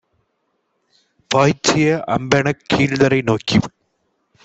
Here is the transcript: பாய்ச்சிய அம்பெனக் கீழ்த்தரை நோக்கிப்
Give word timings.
பாய்ச்சிய 1.31 1.89
அம்பெனக் 2.07 2.65
கீழ்த்தரை 2.69 3.21
நோக்கிப் 3.23 3.69